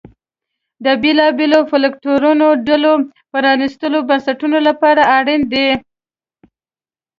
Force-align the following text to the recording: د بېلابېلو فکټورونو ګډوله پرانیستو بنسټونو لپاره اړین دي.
د 0.85 0.85
بېلابېلو 1.01 1.59
فکټورونو 1.71 2.47
ګډوله 2.67 3.07
پرانیستو 3.31 3.97
بنسټونو 4.09 4.57
لپاره 4.67 5.01
اړین 5.17 5.41
دي. 5.53 5.69